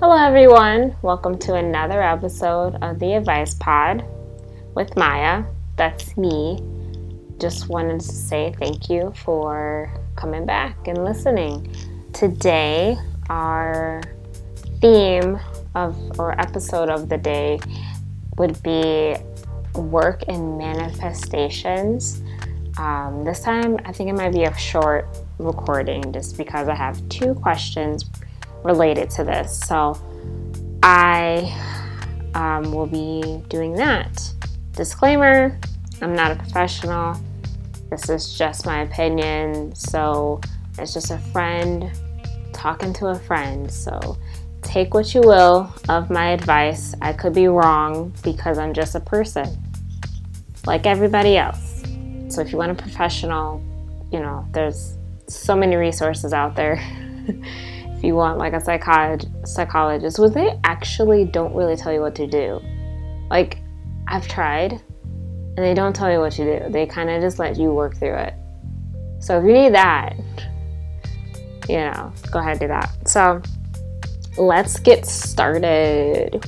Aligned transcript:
Hello, 0.00 0.16
everyone. 0.16 0.96
Welcome 1.02 1.38
to 1.38 1.54
another 1.54 2.02
episode 2.02 2.74
of 2.82 2.98
the 2.98 3.14
Advice 3.14 3.54
Pod 3.54 4.04
with 4.74 4.96
Maya. 4.96 5.44
That's 5.76 6.16
me. 6.16 6.58
Just 7.38 7.68
wanted 7.68 8.00
to 8.00 8.12
say 8.12 8.52
thank 8.58 8.90
you 8.90 9.12
for 9.24 9.96
coming 10.16 10.46
back 10.46 10.88
and 10.88 11.04
listening. 11.04 11.72
Today, 12.12 12.98
our 13.30 14.02
theme 14.80 15.38
of 15.76 15.96
or 16.18 16.38
episode 16.40 16.88
of 16.88 17.08
the 17.08 17.16
day 17.16 17.60
would 18.36 18.60
be 18.64 19.14
work 19.76 20.24
and 20.26 20.58
manifestations. 20.58 22.20
Um, 22.78 23.24
this 23.24 23.40
time, 23.40 23.78
I 23.84 23.92
think 23.92 24.10
it 24.10 24.14
might 24.14 24.32
be 24.32 24.42
a 24.42 24.58
short 24.58 25.06
recording 25.38 26.12
just 26.12 26.36
because 26.36 26.66
I 26.66 26.74
have 26.74 27.08
two 27.08 27.34
questions 27.34 28.10
related 28.64 29.10
to 29.10 29.24
this. 29.24 29.60
So 29.60 29.96
I 30.82 31.54
um, 32.34 32.72
will 32.72 32.86
be 32.86 33.42
doing 33.48 33.74
that. 33.74 34.32
Disclaimer 34.72 35.56
I'm 36.02 36.14
not 36.14 36.32
a 36.32 36.36
professional. 36.36 37.16
This 37.90 38.08
is 38.08 38.36
just 38.36 38.66
my 38.66 38.82
opinion. 38.82 39.74
So 39.74 40.40
it's 40.78 40.92
just 40.92 41.10
a 41.10 41.18
friend 41.18 41.90
talking 42.52 42.92
to 42.94 43.06
a 43.08 43.14
friend. 43.14 43.70
So 43.70 44.18
take 44.62 44.94
what 44.94 45.14
you 45.14 45.20
will 45.20 45.72
of 45.88 46.10
my 46.10 46.30
advice. 46.30 46.94
I 47.00 47.12
could 47.12 47.32
be 47.32 47.48
wrong 47.48 48.12
because 48.22 48.58
I'm 48.58 48.74
just 48.74 48.94
a 48.94 49.00
person 49.00 49.56
like 50.66 50.86
everybody 50.86 51.36
else. 51.36 51.82
So 52.28 52.40
if 52.40 52.50
you 52.50 52.58
want 52.58 52.72
a 52.72 52.74
professional, 52.74 53.62
you 54.10 54.18
know, 54.18 54.46
there's 54.52 54.96
so 55.28 55.54
many 55.54 55.76
resources 55.76 56.32
out 56.32 56.56
there. 56.56 56.82
you 58.04 58.14
want 58.14 58.38
like 58.38 58.52
a 58.52 58.58
psycholog- 58.58 59.46
psychologist, 59.46 60.18
well, 60.18 60.30
they 60.30 60.58
actually 60.64 61.24
don't 61.24 61.54
really 61.54 61.76
tell 61.76 61.92
you 61.92 62.00
what 62.00 62.14
to 62.16 62.26
do. 62.26 62.60
Like 63.30 63.58
I've 64.08 64.28
tried, 64.28 64.72
and 64.72 65.58
they 65.58 65.74
don't 65.74 65.94
tell 65.94 66.10
you 66.10 66.18
what 66.18 66.32
to 66.32 66.60
do. 66.60 66.70
They 66.70 66.86
kind 66.86 67.10
of 67.10 67.20
just 67.20 67.38
let 67.38 67.56
you 67.56 67.72
work 67.72 67.96
through 67.96 68.16
it. 68.16 68.34
So 69.20 69.38
if 69.38 69.44
you 69.44 69.52
need 69.52 69.74
that, 69.74 70.16
you 71.68 71.76
know, 71.76 72.12
go 72.30 72.40
ahead 72.40 72.52
and 72.52 72.60
do 72.60 72.68
that. 72.68 73.08
So 73.08 73.40
let's 74.36 74.78
get 74.78 75.06
started. 75.06 76.44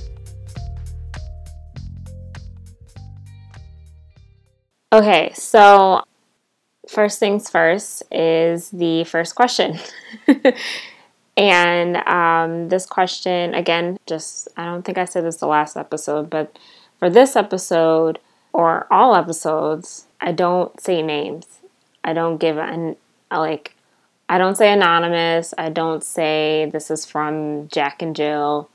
Okay, 4.92 5.32
so 5.34 6.02
first 6.88 7.18
things 7.18 7.50
first 7.50 8.02
is 8.10 8.70
the 8.70 9.04
first 9.04 9.34
question. 9.34 9.78
and 11.36 11.96
um, 11.96 12.68
this 12.68 12.86
question, 12.86 13.54
again, 13.54 13.98
just 14.06 14.48
I 14.56 14.64
don't 14.64 14.82
think 14.84 14.98
I 14.98 15.04
said 15.04 15.24
this 15.24 15.36
the 15.36 15.46
last 15.46 15.76
episode, 15.76 16.30
but 16.30 16.58
for 16.98 17.10
this 17.10 17.36
episode 17.36 18.18
or 18.52 18.86
all 18.90 19.14
episodes, 19.14 20.06
I 20.20 20.32
don't 20.32 20.80
say 20.80 21.02
names. 21.02 21.46
I 22.02 22.14
don't 22.14 22.38
give 22.38 22.56
an 22.56 22.96
like 23.30 23.74
I 24.28 24.38
don't 24.38 24.56
say 24.56 24.72
anonymous. 24.72 25.52
I 25.58 25.68
don't 25.68 26.02
say 26.02 26.70
this 26.72 26.90
is 26.90 27.04
from 27.04 27.68
Jack 27.68 28.00
and 28.00 28.16
Jill. 28.16 28.70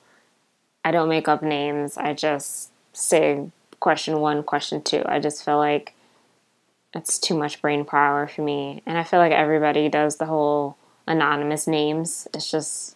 I 0.85 0.91
don't 0.91 1.09
make 1.09 1.27
up 1.27 1.41
names. 1.41 1.97
I 1.97 2.13
just 2.13 2.71
say 2.93 3.49
question 3.79 4.19
one, 4.19 4.43
question 4.43 4.81
two. 4.81 5.03
I 5.05 5.19
just 5.19 5.43
feel 5.43 5.57
like 5.57 5.95
it's 6.93 7.17
too 7.17 7.37
much 7.37 7.61
brain 7.61 7.85
power 7.85 8.27
for 8.27 8.41
me. 8.41 8.83
And 8.85 8.97
I 8.97 9.03
feel 9.03 9.19
like 9.19 9.31
everybody 9.31 9.89
does 9.89 10.17
the 10.17 10.25
whole 10.25 10.77
anonymous 11.07 11.67
names. 11.67 12.27
It's 12.33 12.49
just 12.49 12.95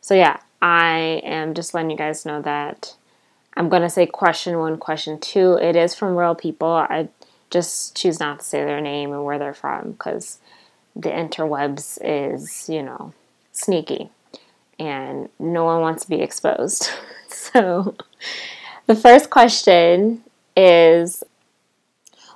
so 0.00 0.14
yeah, 0.14 0.38
I 0.62 1.20
am 1.24 1.54
just 1.54 1.74
letting 1.74 1.90
you 1.90 1.96
guys 1.96 2.26
know 2.26 2.40
that 2.42 2.94
I'm 3.56 3.68
gonna 3.68 3.90
say 3.90 4.06
question 4.06 4.58
one, 4.58 4.78
question 4.78 5.18
two. 5.18 5.54
It 5.54 5.76
is 5.76 5.94
from 5.94 6.16
real 6.16 6.34
people. 6.34 6.68
I 6.68 7.08
just 7.50 7.96
choose 7.96 8.20
not 8.20 8.40
to 8.40 8.44
say 8.44 8.64
their 8.64 8.80
name 8.80 9.12
and 9.12 9.24
where 9.24 9.38
they're 9.38 9.54
from 9.54 9.92
because 9.92 10.38
the 10.94 11.10
interwebs 11.10 11.98
is, 12.02 12.68
you 12.68 12.82
know, 12.82 13.12
sneaky 13.52 14.10
and 14.78 15.28
no 15.38 15.64
one 15.64 15.80
wants 15.80 16.04
to 16.04 16.10
be 16.10 16.20
exposed. 16.20 16.90
so 17.28 17.94
the 18.86 18.96
first 18.96 19.30
question 19.30 20.22
is 20.56 21.22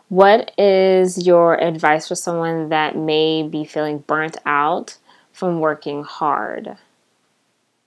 what 0.08 0.52
is 0.58 1.24
your 1.24 1.60
advice 1.62 2.08
for 2.08 2.14
someone 2.14 2.68
that 2.70 2.96
may 2.96 3.42
be 3.42 3.64
feeling 3.64 3.98
burnt 3.98 4.36
out 4.44 4.96
from 5.40 5.58
working 5.58 6.04
hard? 6.04 6.76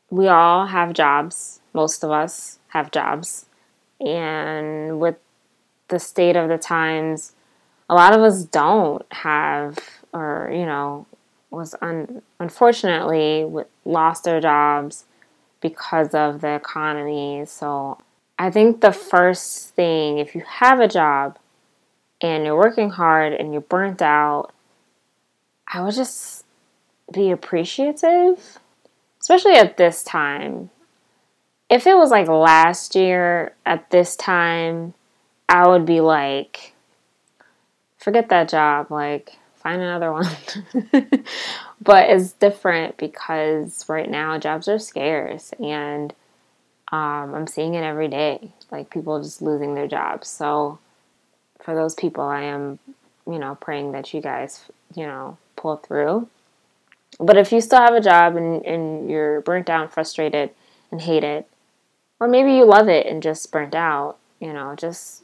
We 0.09 0.27
all 0.27 0.65
have 0.65 0.93
jobs, 0.93 1.59
most 1.71 2.03
of 2.03 2.09
us 2.09 2.57
have 2.69 2.89
jobs. 2.89 3.45
And 4.01 4.99
with 4.99 5.17
the 5.87 5.99
state 5.99 6.35
of 6.35 6.49
the 6.49 6.57
times, 6.57 7.33
a 7.87 7.93
lot 7.93 8.13
of 8.13 8.21
us 8.21 8.43
don't 8.43 9.05
have, 9.11 9.77
or, 10.11 10.49
you 10.51 10.65
know, 10.65 11.05
was 11.51 11.75
un- 11.79 12.23
unfortunately 12.39 13.45
lost 13.85 14.23
their 14.23 14.41
jobs 14.41 15.05
because 15.61 16.15
of 16.15 16.41
the 16.41 16.55
economy. 16.55 17.43
So 17.45 17.99
I 18.39 18.49
think 18.49 18.81
the 18.81 18.91
first 18.91 19.75
thing, 19.75 20.17
if 20.17 20.33
you 20.33 20.41
have 20.41 20.79
a 20.79 20.87
job, 20.87 21.37
and 22.19 22.45
you're 22.45 22.57
working 22.57 22.89
hard 22.89 23.33
and 23.33 23.51
you're 23.51 23.61
burnt 23.61 24.01
out, 24.01 24.51
I 25.67 25.81
would 25.81 25.93
just 25.93 26.42
be 27.13 27.31
appreciative, 27.31 28.59
especially 29.21 29.53
at 29.53 29.77
this 29.77 30.03
time. 30.03 30.69
If 31.69 31.87
it 31.87 31.95
was 31.95 32.11
like 32.11 32.27
last 32.27 32.95
year 32.95 33.53
at 33.65 33.89
this 33.89 34.15
time, 34.15 34.93
I 35.47 35.67
would 35.67 35.85
be 35.85 36.01
like, 36.01 36.73
forget 37.97 38.29
that 38.29 38.49
job, 38.49 38.91
like, 38.91 39.37
find 39.55 39.81
another 39.81 40.11
one. 40.11 40.27
but 41.81 42.09
it's 42.09 42.33
different 42.33 42.97
because 42.97 43.87
right 43.87 44.09
now 44.09 44.37
jobs 44.37 44.67
are 44.67 44.79
scarce 44.79 45.53
and 45.59 46.13
um, 46.91 47.33
I'm 47.33 47.47
seeing 47.47 47.73
it 47.73 47.83
every 47.83 48.07
day. 48.07 48.51
Like 48.71 48.91
people 48.91 49.21
just 49.23 49.41
losing 49.41 49.73
their 49.73 49.87
jobs. 49.87 50.27
So 50.27 50.79
for 51.61 51.73
those 51.73 51.95
people, 51.95 52.23
I 52.23 52.43
am, 52.43 52.77
you 53.25 53.39
know, 53.39 53.55
praying 53.55 53.93
that 53.93 54.13
you 54.13 54.21
guys, 54.21 54.65
you 54.93 55.05
know, 55.05 55.37
pull 55.55 55.77
through. 55.77 56.27
But 57.19 57.37
if 57.37 57.51
you 57.51 57.61
still 57.61 57.79
have 57.79 57.93
a 57.93 58.01
job 58.01 58.35
and, 58.35 58.65
and 58.65 59.09
you're 59.09 59.41
burnt 59.41 59.69
out, 59.69 59.93
frustrated, 59.93 60.51
and 60.91 61.01
hate 61.01 61.23
it, 61.23 61.47
or 62.19 62.27
maybe 62.27 62.53
you 62.53 62.65
love 62.65 62.87
it 62.87 63.05
and 63.05 63.21
just 63.21 63.51
burnt 63.51 63.75
out, 63.75 64.17
you 64.39 64.53
know, 64.53 64.75
just 64.75 65.23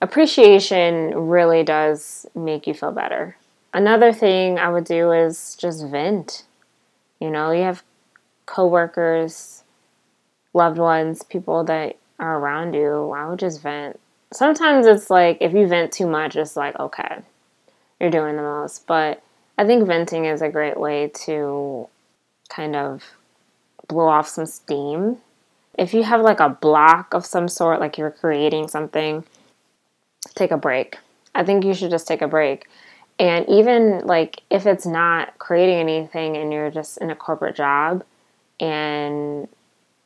appreciation 0.00 1.14
really 1.14 1.62
does 1.62 2.26
make 2.34 2.66
you 2.66 2.74
feel 2.74 2.92
better. 2.92 3.36
Another 3.72 4.12
thing 4.12 4.58
I 4.58 4.68
would 4.68 4.84
do 4.84 5.12
is 5.12 5.56
just 5.58 5.86
vent. 5.86 6.44
You 7.20 7.30
know, 7.30 7.52
you 7.52 7.62
have 7.62 7.82
coworkers, 8.46 9.62
loved 10.52 10.78
ones, 10.78 11.22
people 11.22 11.64
that 11.64 11.96
are 12.18 12.38
around 12.38 12.74
you. 12.74 13.10
I 13.12 13.28
would 13.28 13.38
just 13.38 13.62
vent 13.62 13.98
sometimes 14.32 14.86
it's 14.86 15.10
like 15.10 15.38
if 15.40 15.52
you 15.52 15.66
vent 15.66 15.92
too 15.92 16.06
much, 16.06 16.36
it's 16.36 16.56
like, 16.56 16.78
okay, 16.78 17.22
you're 18.00 18.10
doing 18.10 18.36
the 18.36 18.42
most. 18.42 18.86
But 18.86 19.22
I 19.58 19.64
think 19.66 19.86
venting 19.86 20.24
is 20.24 20.42
a 20.42 20.48
great 20.48 20.78
way 20.78 21.10
to 21.26 21.88
kind 22.48 22.76
of 22.76 23.02
blow 23.88 24.08
off 24.08 24.28
some 24.28 24.46
steam. 24.46 25.18
If 25.78 25.94
you 25.94 26.02
have 26.02 26.20
like 26.20 26.40
a 26.40 26.48
block 26.48 27.14
of 27.14 27.24
some 27.24 27.48
sort, 27.48 27.80
like 27.80 27.98
you're 27.98 28.10
creating 28.10 28.68
something, 28.68 29.24
take 30.34 30.50
a 30.50 30.56
break. 30.56 30.98
I 31.34 31.44
think 31.44 31.64
you 31.64 31.74
should 31.74 31.90
just 31.90 32.06
take 32.06 32.22
a 32.22 32.28
break. 32.28 32.66
And 33.18 33.48
even 33.48 34.06
like 34.06 34.42
if 34.50 34.66
it's 34.66 34.86
not 34.86 35.38
creating 35.38 35.76
anything 35.76 36.36
and 36.36 36.52
you're 36.52 36.70
just 36.70 36.98
in 36.98 37.10
a 37.10 37.16
corporate 37.16 37.56
job 37.56 38.04
and 38.60 39.48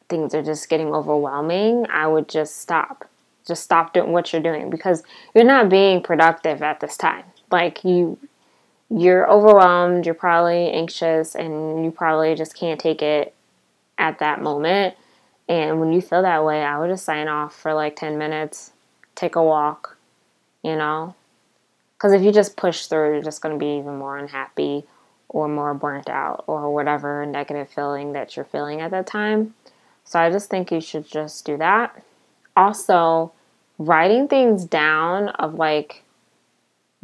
things 0.09 0.35
are 0.35 0.43
just 0.43 0.69
getting 0.69 0.89
overwhelming, 0.89 1.87
I 1.91 2.07
would 2.07 2.29
just 2.29 2.59
stop 2.59 3.09
just 3.47 3.63
stop 3.63 3.93
doing 3.93 4.11
what 4.11 4.33
you're 4.33 4.43
doing 4.43 4.71
because 4.71 5.05
you're 5.33 5.45
not 5.45 5.69
being 5.69 6.03
productive 6.03 6.63
at 6.63 6.81
this 6.81 6.97
time. 6.97 7.23
Like 7.51 7.85
you 7.85 8.19
you're 8.91 9.29
overwhelmed, 9.31 10.07
you're 10.07 10.15
probably 10.15 10.71
anxious 10.71 11.35
and 11.35 11.85
you 11.85 11.91
probably 11.91 12.35
just 12.35 12.55
can't 12.57 12.81
take 12.81 13.03
it 13.03 13.35
at 13.99 14.19
that 14.21 14.41
moment. 14.41 14.95
And 15.49 15.81
when 15.81 15.93
you 15.93 16.01
feel 16.01 16.23
that 16.23 16.45
way, 16.45 16.63
I 16.63 16.79
would 16.79 16.91
just 16.91 17.05
sign 17.05 17.29
off 17.29 17.55
for 17.55 17.75
like 17.75 17.97
10 17.97 18.19
minutes, 18.19 18.73
take 19.15 19.37
a 19.37 19.43
walk, 19.43 19.97
you 20.63 20.77
know? 20.77 21.15
Cuz 21.99 22.13
if 22.13 22.23
you 22.23 22.33
just 22.33 22.57
push 22.57 22.87
through, 22.87 23.15
you're 23.15 23.23
just 23.23 23.41
going 23.41 23.55
to 23.55 23.59
be 23.59 23.79
even 23.79 23.97
more 23.97 24.19
unhappy 24.19 24.85
or 25.29 25.49
more 25.49 25.75
burnt 25.75 26.09
out 26.09 26.45
or 26.47 26.73
whatever 26.73 27.27
negative 27.27 27.69
feeling 27.69 28.13
that 28.13 28.37
you're 28.37 28.45
feeling 28.45 28.81
at 28.81 28.91
that 28.91 29.07
time. 29.07 29.55
So 30.05 30.21
I 30.21 30.31
just 30.31 30.49
think 30.49 30.71
you 30.71 30.81
should 30.81 31.07
just 31.07 31.45
do 31.45 31.57
that. 31.57 32.01
Also, 32.57 33.33
writing 33.79 34.29
things 34.29 34.65
down 34.65 35.29
of 35.31 35.55
like 35.55 36.05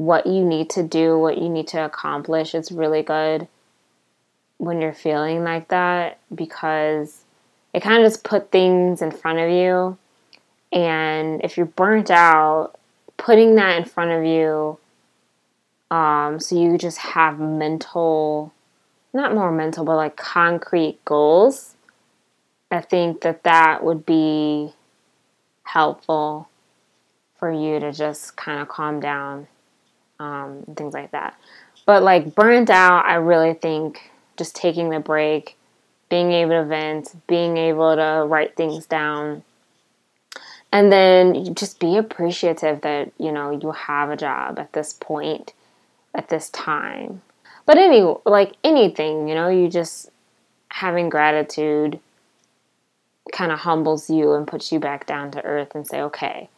what 0.07 0.27
you 0.27 0.45
need 0.45 0.71
to 0.71 0.83
do, 0.83 1.19
what 1.19 1.39
you 1.39 1.49
need 1.49 1.69
to 1.69 1.85
accomplish, 1.85 2.55
it's 2.55 2.73
really 2.73 3.03
good 3.03 3.47
when 4.59 4.81
you're 4.81 4.93
feeling 4.93 5.45
like 5.45 5.69
that 5.69 6.19
because 6.35 7.23
it 7.73 7.83
kind 7.83 8.03
of 8.03 8.11
just 8.11 8.25
put 8.25 8.51
things 8.51 9.03
in 9.03 9.11
front 9.11 9.39
of 9.39 9.51
you. 9.51 9.97
And 10.73 11.43
if 11.45 11.57
you're 11.57 11.67
burnt 11.67 12.11
out, 12.11 12.79
putting 13.17 13.55
that 13.57 13.77
in 13.79 13.85
front 13.85 14.11
of 14.11 14.25
you, 14.25 14.79
um, 15.95 16.41
so 16.41 16.59
you 16.59 16.79
just 16.79 16.99
have 16.99 17.39
mental, 17.39 18.53
not 19.13 19.35
more 19.35 19.53
mental, 19.53 19.85
but 19.85 19.97
like 19.97 20.17
concrete 20.17 21.05
goals. 21.05 21.75
I 22.71 22.81
think 22.81 23.21
that 23.21 23.43
that 23.43 23.85
would 23.85 24.07
be 24.07 24.73
helpful 25.65 26.49
for 27.39 27.53
you 27.53 27.79
to 27.81 27.93
just 27.93 28.37
kind 28.37 28.61
of 28.61 28.69
calm 28.69 29.01
down, 29.01 29.49
um, 30.23 30.65
things 30.77 30.95
like 30.95 31.11
that. 31.11 31.37
But 31.85 32.03
like 32.03 32.35
burnt 32.35 32.71
out, 32.71 33.05
I 33.05 33.15
really 33.17 33.55
think 33.55 34.11
just 34.37 34.55
taking 34.55 34.91
the 34.91 35.01
break, 35.01 35.57
being 36.09 36.33
able 36.33 36.53
to 36.53 36.65
vent, 36.65 37.15
being 37.27 37.57
able 37.57 37.97
to 37.97 38.25
write 38.27 38.57
things 38.57 38.87
down, 38.87 39.43
and 40.71 40.93
then 40.93 41.55
just 41.55 41.81
be 41.81 41.97
appreciative 41.97 42.81
that 42.83 43.13
you 43.19 43.33
know 43.33 43.51
you 43.51 43.73
have 43.73 44.11
a 44.11 44.17
job 44.17 44.59
at 44.59 44.73
this 44.73 44.93
point, 44.93 45.53
at 46.15 46.29
this 46.29 46.49
time. 46.51 47.23
But 47.67 47.79
any 47.79 48.03
like 48.25 48.55
anything, 48.63 49.29
you 49.29 49.35
know, 49.35 49.49
you 49.49 49.69
just 49.69 50.11
having 50.69 51.11
gratitude 51.11 52.01
kind 53.33 53.53
of 53.53 53.61
humbles 53.61 54.09
you 54.11 54.33
and 54.33 54.47
puts 54.47 54.73
you 54.73 54.81
back 54.81 55.07
down 55.07 55.31
to 55.33 55.45
earth 55.45 55.75
and 55.75 55.87
say, 55.87 56.01
okay, 56.01 56.49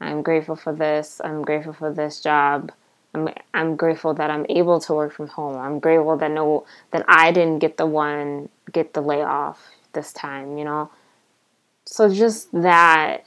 I'm 0.00 0.22
grateful 0.22 0.56
for 0.56 0.72
this. 0.72 1.20
I'm 1.22 1.42
grateful 1.42 1.72
for 1.72 1.92
this 1.92 2.20
job. 2.20 2.72
I'm 3.14 3.28
I'm 3.54 3.76
grateful 3.76 4.14
that 4.14 4.30
I'm 4.30 4.46
able 4.48 4.80
to 4.80 4.94
work 4.94 5.12
from 5.12 5.28
home. 5.28 5.56
I'm 5.56 5.80
grateful 5.80 6.16
that 6.16 6.30
no 6.30 6.64
that 6.92 7.04
I 7.08 7.32
didn't 7.32 7.58
get 7.58 7.76
the 7.76 7.86
one 7.86 8.48
get 8.72 8.94
the 8.94 9.00
layoff 9.00 9.60
this 9.92 10.12
time, 10.12 10.58
you 10.58 10.64
know. 10.64 10.90
So 11.84 12.08
just 12.08 12.52
that 12.52 13.24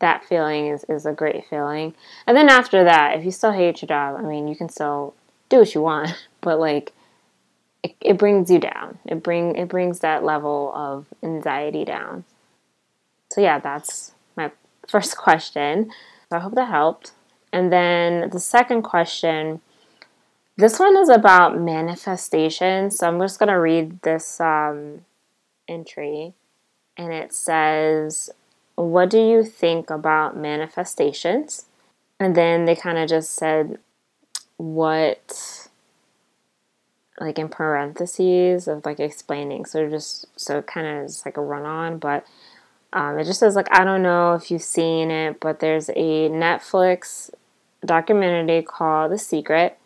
that 0.00 0.24
feeling 0.24 0.68
is, 0.68 0.84
is 0.88 1.06
a 1.06 1.12
great 1.12 1.44
feeling. 1.48 1.94
And 2.26 2.36
then 2.36 2.48
after 2.48 2.84
that, 2.84 3.16
if 3.18 3.24
you 3.24 3.30
still 3.30 3.52
hate 3.52 3.82
your 3.82 3.88
job, 3.88 4.16
I 4.18 4.22
mean 4.22 4.48
you 4.48 4.56
can 4.56 4.68
still 4.68 5.14
do 5.48 5.58
what 5.58 5.74
you 5.74 5.82
want, 5.82 6.10
but 6.40 6.58
like 6.58 6.92
it, 7.84 7.94
it 8.00 8.18
brings 8.18 8.50
you 8.50 8.58
down. 8.58 8.98
It 9.06 9.22
bring 9.22 9.54
it 9.54 9.68
brings 9.68 10.00
that 10.00 10.24
level 10.24 10.72
of 10.74 11.06
anxiety 11.22 11.84
down. 11.84 12.24
So 13.30 13.40
yeah, 13.40 13.60
that's 13.60 14.12
my 14.36 14.50
first 14.88 15.16
question. 15.16 15.92
So 16.30 16.36
I 16.36 16.40
hope 16.40 16.54
that 16.56 16.68
helped. 16.68 17.12
And 17.52 17.72
then 17.72 18.30
the 18.30 18.40
second 18.40 18.82
question, 18.82 19.60
this 20.56 20.78
one 20.78 20.96
is 20.96 21.08
about 21.08 21.58
manifestation. 21.58 22.90
So 22.90 23.08
I'm 23.08 23.20
just 23.20 23.38
going 23.38 23.48
to 23.48 23.58
read 23.58 24.02
this 24.02 24.40
um, 24.40 25.04
entry. 25.66 26.34
And 26.96 27.12
it 27.12 27.32
says, 27.32 28.30
What 28.74 29.08
do 29.08 29.18
you 29.18 29.44
think 29.44 29.88
about 29.88 30.36
manifestations? 30.36 31.66
And 32.20 32.34
then 32.34 32.64
they 32.64 32.74
kind 32.74 32.98
of 32.98 33.08
just 33.08 33.34
said, 33.34 33.78
What, 34.56 35.68
like 37.20 37.38
in 37.38 37.48
parentheses 37.48 38.68
of 38.68 38.84
like 38.84 39.00
explaining. 39.00 39.64
So 39.64 39.88
just, 39.88 40.26
so 40.36 40.58
it 40.58 40.66
kind 40.66 40.86
of 40.86 41.04
it's 41.04 41.24
like 41.24 41.36
a 41.36 41.42
run 41.42 41.64
on, 41.64 41.98
but 41.98 42.26
um, 42.92 43.18
it 43.18 43.24
just 43.24 43.40
says 43.40 43.54
like 43.54 43.68
I 43.70 43.84
don't 43.84 44.02
know 44.02 44.34
if 44.34 44.50
you've 44.50 44.62
seen 44.62 45.10
it, 45.10 45.40
but 45.40 45.60
there's 45.60 45.90
a 45.90 46.28
Netflix 46.30 47.30
documentary 47.84 48.62
called 48.62 49.12
The 49.12 49.18
Secret, 49.18 49.78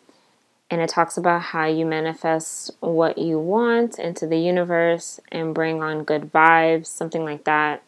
and 0.69 0.81
it 0.81 0.89
talks 0.89 1.17
about 1.17 1.41
how 1.41 1.65
you 1.65 1.85
manifest 1.85 2.71
what 2.79 3.17
you 3.17 3.37
want 3.37 3.99
into 3.99 4.25
the 4.25 4.39
universe 4.39 5.19
and 5.31 5.53
bring 5.53 5.83
on 5.83 6.03
good 6.03 6.31
vibes, 6.31 6.87
something 6.87 7.23
like 7.23 7.43
that. 7.43 7.83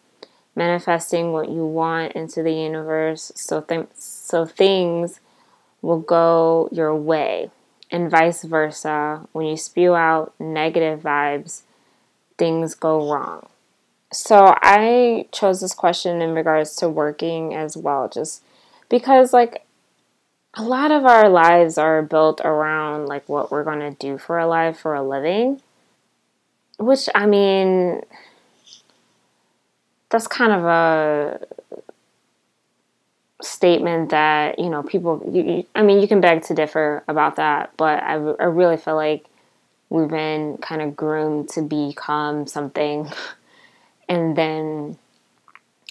Manifesting 0.56 1.34
what 1.34 1.50
you 1.50 1.66
want 1.66 2.14
into 2.14 2.42
the 2.42 2.54
universe, 2.54 3.32
so 3.36 3.60
th- 3.60 3.88
so 3.94 4.46
things 4.46 5.20
will 5.82 6.00
go 6.00 6.70
your 6.72 6.96
way, 6.96 7.52
and 7.92 8.10
vice 8.10 8.44
versa. 8.44 9.28
When 9.34 9.48
you 9.48 9.58
spew 9.58 9.96
out 9.96 10.34
negative 10.40 11.02
vibes, 11.02 11.64
things 12.38 12.74
go 12.74 13.12
wrong. 13.12 13.48
So 14.14 14.56
I 14.62 15.28
chose 15.34 15.60
this 15.60 15.74
question 15.74 16.22
in 16.22 16.34
regards 16.34 16.76
to 16.78 16.88
working 16.88 17.54
as 17.54 17.76
well, 17.76 18.08
just 18.08 18.42
because 18.88 19.34
like 19.34 19.66
a 20.56 20.64
lot 20.64 20.92
of 20.92 21.06
our 21.06 21.30
lives 21.30 21.78
are 21.78 22.02
built 22.02 22.42
around 22.44 23.08
like 23.08 23.28
what 23.28 23.52
we're 23.52 23.64
going 23.64 23.80
to 23.80 23.92
do 23.92 24.18
for 24.18 24.40
a 24.40 24.48
life 24.48 24.80
for 24.80 24.94
a 24.94 25.04
living, 25.04 25.62
which 26.80 27.10
I 27.14 27.26
mean 27.26 28.02
that's 30.10 30.28
kind 30.28 30.52
of 30.54 30.64
a 30.64 31.40
statement 33.42 34.12
that 34.12 34.58
you 34.58 34.70
know 34.70 34.82
people 34.82 35.22
you, 35.30 35.44
you, 35.44 35.66
i 35.76 35.82
mean 35.84 36.00
you 36.00 36.08
can 36.08 36.22
beg 36.22 36.42
to 36.42 36.54
differ 36.54 37.04
about 37.08 37.36
that 37.36 37.70
but 37.76 38.02
I, 38.02 38.14
I 38.14 38.46
really 38.46 38.78
feel 38.78 38.96
like 38.96 39.26
we've 39.90 40.10
been 40.10 40.58
kind 40.58 40.82
of 40.82 40.96
groomed 40.96 41.50
to 41.50 41.62
become 41.62 42.48
something 42.48 43.10
and 44.10 44.36
then 44.36 44.98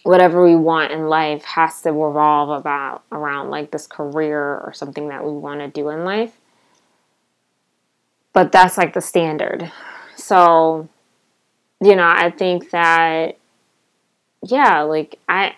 whatever 0.05 0.45
we 0.45 0.55
want 0.55 0.93
in 0.93 1.09
life 1.09 1.45
has 1.45 1.83
to 1.83 1.91
revolve 1.91 2.51
about 2.51 3.03
around 3.11 3.51
like 3.51 3.73
this 3.73 3.87
career 3.87 4.41
or 4.41 4.73
something 4.73 5.09
that 5.09 5.25
we 5.25 5.33
want 5.33 5.61
to 5.61 5.69
do 5.69 5.89
in 5.89 6.05
life. 6.05 6.39
But 8.33 8.53
that's 8.53 8.79
like 8.79 8.95
the 8.95 9.01
standard. 9.01 9.71
So 10.17 10.89
you 11.85 11.95
know 11.95 12.09
i 12.09 12.31
think 12.31 12.71
that 12.71 13.37
yeah 14.47 14.81
like 14.81 15.19
i 15.29 15.55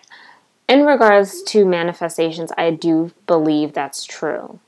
in 0.67 0.83
regards 0.85 1.41
to 1.43 1.65
manifestations 1.65 2.51
i 2.57 2.69
do 2.69 3.11
believe 3.25 3.73
that's 3.73 4.03
true. 4.03 4.59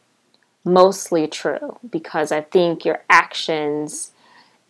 Mostly 0.64 1.28
true 1.28 1.78
because 1.90 2.32
i 2.32 2.42
think 2.42 2.86
your 2.86 3.04
actions 3.10 4.12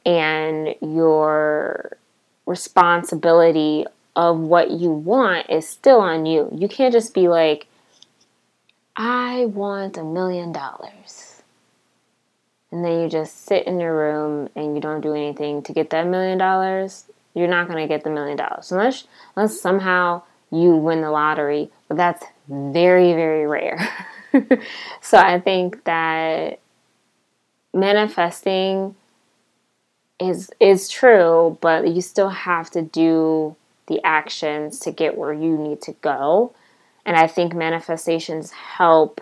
and 0.06 0.75
your 0.81 1.97
responsibility 2.45 3.85
of 4.19 4.38
what 4.38 4.69
you 4.69 4.92
want 4.92 5.50
is 5.50 5.66
still 5.66 6.01
on 6.01 6.25
you. 6.25 6.50
You 6.54 6.68
can't 6.68 6.92
just 6.92 7.13
be 7.13 7.30
like, 7.30 7.68
I 8.98 9.45
want 9.45 9.95
a 9.95 10.04
million 10.04 10.51
dollars. 10.51 11.42
And 12.69 12.83
then 12.83 13.00
you 13.00 13.07
just 13.07 13.45
sit 13.45 13.66
in 13.66 13.80
your 13.80 13.95
room 13.95 14.49
and 14.57 14.76
you 14.76 14.81
don't 14.81 14.99
do 14.99 15.14
anything 15.14 15.64
to 15.64 15.71
get 15.71 15.90
that 15.92 16.06
million 16.06 16.38
dollars. 16.38 17.06
You're 17.33 17.47
not 17.47 17.69
going 17.69 17.80
to 17.81 17.88
get 17.88 18.04
the 18.04 18.09
million 18.09 18.35
dollars 18.35 18.73
unless, 18.73 19.06
unless 19.38 19.61
somehow 19.61 20.23
you 20.52 20.76
win 20.76 20.99
the 20.99 21.11
lottery. 21.11 21.71
But 21.88 21.95
that's 21.95 22.26
very, 22.49 23.14
very 23.14 23.47
rare. 23.47 23.80
so 25.02 25.18
I 25.18 25.40
think 25.40 25.85
that 25.85 26.59
manifesting 27.73 28.95
is 30.19 30.52
is 30.59 30.90
true, 30.90 31.57
but 31.61 31.88
you 31.88 32.02
still 32.02 32.28
have 32.28 32.69
to 32.71 32.81
do 32.81 33.56
the 33.90 34.02
actions 34.06 34.80
to 34.80 34.92
get 34.92 35.18
where 35.18 35.34
you 35.34 35.58
need 35.58 35.81
to 35.81 35.92
go. 36.02 36.54
And 37.06 37.18
I 37.18 37.28
think 37.28 37.54
manifestations 37.54 38.52
help 38.52 39.22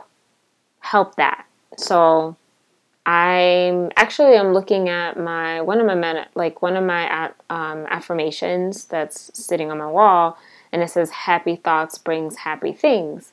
help 0.82 1.16
that. 1.16 1.46
So 1.78 2.36
I'm 3.08 3.90
actually 3.96 4.36
I'm 4.36 4.54
looking 4.54 4.90
at 4.90 5.18
my 5.18 5.62
one 5.62 5.80
of 5.80 5.86
my 5.86 5.96
man, 5.96 6.28
like 6.36 6.62
one 6.62 6.76
of 6.76 6.84
my 6.84 7.32
um, 7.50 7.86
affirmations 7.90 8.86
that's 8.86 9.32
sitting 9.34 9.72
on 9.72 9.78
my 9.78 9.88
wall, 9.90 10.38
and 10.74 10.84
it 10.84 10.90
says 10.90 11.10
"Happy 11.10 11.56
thoughts 11.56 11.98
brings 11.98 12.36
happy 12.36 12.74
things," 12.74 13.32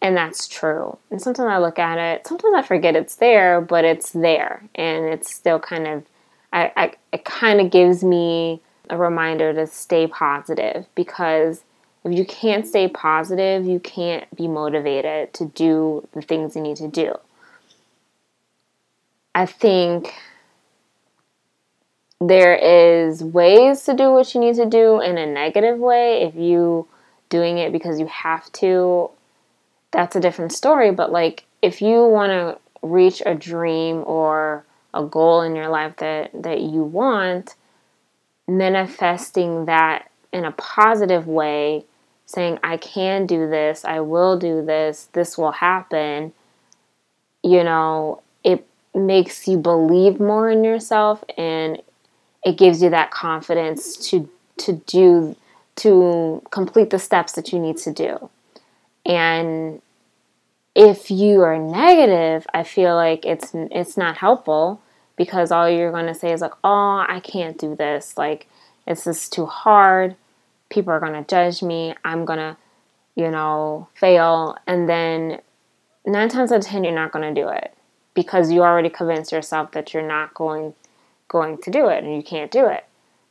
and 0.00 0.16
that's 0.16 0.48
true. 0.48 0.96
And 1.10 1.20
sometimes 1.20 1.50
I 1.50 1.58
look 1.58 1.78
at 1.78 1.98
it, 1.98 2.26
sometimes 2.26 2.54
I 2.54 2.62
forget 2.62 2.96
it's 2.96 3.16
there, 3.16 3.60
but 3.60 3.84
it's 3.84 4.12
there, 4.12 4.62
and 4.74 5.04
it's 5.04 5.30
still 5.30 5.58
kind 5.58 5.86
of 5.86 6.04
I, 6.50 6.72
I 6.74 6.92
it 7.12 7.26
kind 7.26 7.60
of 7.60 7.70
gives 7.70 8.02
me 8.02 8.62
a 8.92 8.96
reminder 8.98 9.54
to 9.54 9.66
stay 9.66 10.06
positive 10.06 10.86
because 10.94 11.64
if 12.04 12.12
you 12.12 12.26
can't 12.26 12.66
stay 12.66 12.88
positive, 12.88 13.64
you 13.64 13.80
can't 13.80 14.24
be 14.36 14.48
motivated 14.48 15.32
to 15.34 15.46
do 15.46 16.06
the 16.12 16.20
things 16.20 16.54
you 16.54 16.62
need 16.62 16.76
to 16.76 16.88
do. 16.88 17.14
I 19.34 19.46
think 19.46 20.12
there 22.20 22.54
is 22.54 23.24
ways 23.24 23.84
to 23.84 23.94
do 23.94 24.10
what 24.12 24.34
you 24.34 24.40
need 24.40 24.56
to 24.56 24.66
do 24.66 25.00
in 25.00 25.16
a 25.16 25.26
negative 25.26 25.78
way 25.78 26.22
if 26.22 26.34
you 26.34 26.86
doing 27.30 27.58
it 27.58 27.72
because 27.72 27.98
you 27.98 28.06
have 28.06 28.52
to 28.52 29.10
that's 29.90 30.14
a 30.14 30.20
different 30.20 30.52
story 30.52 30.92
but 30.92 31.10
like 31.10 31.44
if 31.62 31.82
you 31.82 32.06
want 32.06 32.30
to 32.30 32.86
reach 32.86 33.22
a 33.26 33.34
dream 33.34 34.04
or 34.06 34.64
a 34.94 35.02
goal 35.02 35.40
in 35.40 35.56
your 35.56 35.68
life 35.68 35.96
that 35.96 36.30
that 36.34 36.60
you 36.60 36.84
want 36.84 37.56
manifesting 38.48 39.66
that 39.66 40.10
in 40.32 40.44
a 40.44 40.52
positive 40.52 41.26
way 41.26 41.84
saying 42.26 42.58
i 42.62 42.76
can 42.76 43.26
do 43.26 43.48
this 43.48 43.84
i 43.84 44.00
will 44.00 44.38
do 44.38 44.64
this 44.64 45.08
this 45.12 45.36
will 45.38 45.52
happen 45.52 46.32
you 47.42 47.62
know 47.62 48.20
it 48.44 48.66
makes 48.94 49.46
you 49.46 49.56
believe 49.56 50.18
more 50.18 50.50
in 50.50 50.64
yourself 50.64 51.22
and 51.36 51.80
it 52.44 52.56
gives 52.58 52.82
you 52.82 52.90
that 52.90 53.10
confidence 53.10 53.96
to 53.96 54.28
to 54.56 54.72
do 54.86 55.36
to 55.76 56.42
complete 56.50 56.90
the 56.90 56.98
steps 56.98 57.32
that 57.32 57.52
you 57.52 57.58
need 57.58 57.76
to 57.78 57.92
do. 57.92 58.30
And 59.06 59.80
if 60.74 61.10
you 61.10 61.42
are 61.42 61.58
negative, 61.58 62.46
I 62.52 62.62
feel 62.62 62.94
like 62.94 63.24
it's 63.24 63.50
it's 63.54 63.96
not 63.96 64.18
helpful 64.18 64.80
because 65.16 65.52
all 65.52 65.68
you're 65.68 65.92
going 65.92 66.06
to 66.06 66.14
say 66.14 66.32
is 66.32 66.40
like, 66.40 66.54
"Oh, 66.64 67.04
I 67.08 67.20
can't 67.20 67.58
do 67.58 67.74
this. 67.74 68.16
Like 68.16 68.48
it's 68.86 69.04
just 69.04 69.32
too 69.32 69.46
hard. 69.46 70.16
People 70.70 70.92
are 70.92 71.00
going 71.00 71.12
to 71.12 71.28
judge 71.28 71.62
me. 71.62 71.94
I'm 72.04 72.24
going 72.24 72.38
to, 72.38 72.56
you 73.14 73.30
know, 73.30 73.88
fail." 73.94 74.56
And 74.66 74.88
then 74.88 75.40
9 76.06 76.28
times 76.28 76.52
out 76.52 76.58
of 76.58 76.64
10 76.64 76.84
you're 76.84 76.94
not 76.94 77.12
going 77.12 77.34
to 77.34 77.40
do 77.40 77.48
it 77.48 77.74
because 78.14 78.50
you 78.50 78.62
already 78.62 78.90
convinced 78.90 79.32
yourself 79.32 79.72
that 79.72 79.94
you're 79.94 80.06
not 80.06 80.34
going 80.34 80.74
going 81.28 81.56
to 81.58 81.70
do 81.70 81.88
it 81.88 82.04
and 82.04 82.14
you 82.14 82.22
can't 82.22 82.50
do 82.50 82.66
it. 82.66 82.84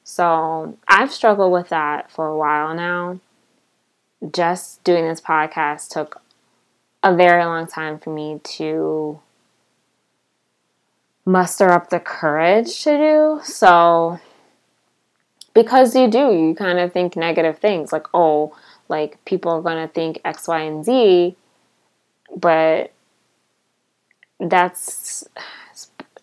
So, 0.03 0.77
I've 0.87 1.11
struggled 1.11 1.53
with 1.53 1.69
that 1.69 2.11
for 2.11 2.27
a 2.27 2.35
while 2.35 2.73
now. 2.73 3.19
Just 4.33 4.83
doing 4.83 5.07
this 5.07 5.21
podcast 5.21 5.89
took 5.89 6.21
a 7.03 7.15
very 7.15 7.45
long 7.45 7.67
time 7.67 7.99
for 7.99 8.09
me 8.09 8.39
to 8.43 9.19
muster 11.25 11.69
up 11.69 11.89
the 11.89 11.99
courage 11.99 12.83
to 12.83 12.97
do. 12.97 13.39
So, 13.43 14.19
because 15.53 15.95
you 15.95 16.09
do, 16.09 16.31
you 16.33 16.55
kind 16.55 16.79
of 16.79 16.93
think 16.93 17.15
negative 17.15 17.59
things 17.59 17.91
like, 17.91 18.07
oh, 18.13 18.55
like 18.89 19.23
people 19.25 19.51
are 19.51 19.61
going 19.61 19.87
to 19.87 19.93
think 19.93 20.19
X, 20.25 20.47
Y, 20.47 20.59
and 20.61 20.85
Z, 20.85 21.35
but 22.35 22.91
that's 24.39 25.23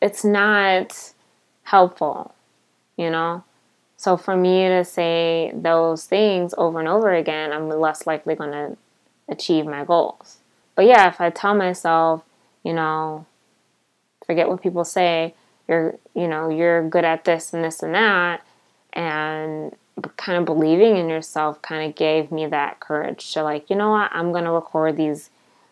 it's 0.00 0.24
not 0.24 1.12
helpful, 1.64 2.34
you 2.96 3.10
know? 3.10 3.44
So 3.96 4.16
for 4.16 4.36
me 4.36 4.68
to 4.68 4.84
say 4.84 5.52
those 5.54 6.04
things 6.04 6.54
over 6.56 6.78
and 6.78 6.88
over 6.88 7.12
again, 7.12 7.52
I'm 7.52 7.68
less 7.68 8.06
likely 8.06 8.36
going 8.36 8.52
to 8.52 8.76
achieve 9.28 9.66
my 9.66 9.84
goals. 9.84 10.38
But 10.76 10.86
yeah, 10.86 11.08
if 11.08 11.20
I 11.20 11.30
tell 11.30 11.54
myself, 11.54 12.22
you 12.62 12.72
know, 12.72 13.26
forget 14.28 14.48
what 14.48 14.62
people 14.62 14.84
say, 14.84 15.34
you're, 15.66 15.98
you 16.14 16.28
know, 16.28 16.50
you're 16.50 16.88
good 16.88 17.04
at 17.04 17.24
this 17.24 17.52
and 17.52 17.64
this 17.64 17.82
and 17.82 17.94
that, 17.94 18.46
and 18.92 19.74
kind 20.16 20.38
of 20.38 20.44
believing 20.44 20.96
in 20.96 21.08
yourself 21.08 21.60
kind 21.62 21.88
of 21.88 21.96
gave 21.96 22.30
me 22.30 22.46
that 22.46 22.78
courage 22.78 23.32
to 23.32 23.42
like, 23.42 23.68
you 23.70 23.74
know 23.74 23.90
what, 23.90 24.10
I'm 24.12 24.30
going 24.30 24.44
to 24.44 24.52
record 24.52 24.96
these 24.96 25.30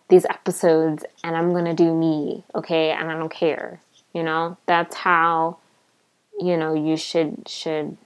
these 0.08 0.24
episodes 0.26 1.04
and 1.24 1.36
I'm 1.36 1.52
going 1.52 1.64
to 1.64 1.74
do 1.74 1.92
me, 1.92 2.44
okay? 2.54 2.92
And 2.92 3.10
I 3.10 3.14
don't 3.14 3.30
care. 3.30 3.80
You 4.12 4.22
know, 4.22 4.56
that's 4.66 4.94
how 4.96 5.58
you 6.40 6.56
know 6.56 6.74
you 6.74 6.96
should 6.96 7.48
should 7.48 7.96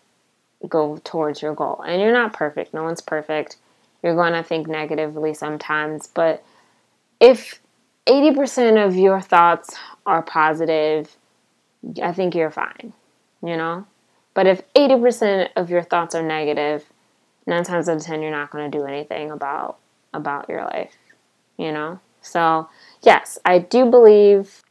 go 0.69 0.99
towards 1.05 1.43
your 1.43 1.55
goal. 1.55 1.83
And 1.87 2.01
you're 2.03 2.13
not 2.13 2.33
perfect. 2.33 2.75
No 2.75 2.83
one's 2.83 3.01
perfect. 3.01 3.57
You're 4.03 4.15
going 4.15 4.33
to 4.33 4.43
think 4.43 4.67
negatively 4.67 5.35
sometimes, 5.35 6.07
but 6.07 6.43
if 7.21 7.61
80% 8.07 8.85
of 8.87 8.97
your 8.97 9.21
thoughts 9.21 9.77
are 10.11 10.23
positive, 10.23 11.17
I 12.03 12.13
think 12.13 12.35
you're 12.35 12.51
fine, 12.51 12.93
you 13.43 13.57
know? 13.57 13.87
But 14.35 14.47
if 14.47 14.63
80% 14.75 15.51
of 15.57 15.71
your 15.71 15.83
thoughts 15.83 16.15
are 16.15 16.23
negative, 16.23 16.85
9 17.47 17.65
times 17.65 17.89
out 17.89 17.97
of 17.97 18.03
10 18.03 18.23
you're 18.23 18.31
not 18.31 18.51
going 18.51 18.71
to 18.71 18.79
do 18.79 18.85
anything 18.85 19.31
about 19.31 19.79
about 20.13 20.49
your 20.49 20.65
life, 20.65 20.95
you 21.57 21.73
know? 21.73 22.01
So, 22.21 22.69
yes, 23.03 23.39
I 23.45 23.59
do 23.59 23.87
believe 23.87 24.63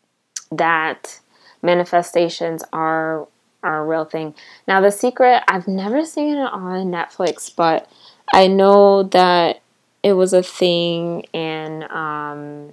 that 0.51 1.19
manifestations 1.61 2.63
are 2.71 3.27
are 3.61 3.83
a 3.83 3.85
real 3.85 4.05
thing. 4.05 4.35
Now, 4.67 4.79
The 4.79 4.91
Secret, 4.91 5.43
I've 5.47 5.67
never 5.67 6.05
seen 6.05 6.37
it 6.37 6.49
on 6.53 6.87
Netflix, 6.87 7.53
but 7.53 7.89
I 8.33 8.47
know 8.47 9.03
that 9.03 9.61
it 10.03 10.13
was 10.13 10.33
a 10.33 10.43
thing 10.43 11.25
and 11.33 11.83
um 11.91 12.71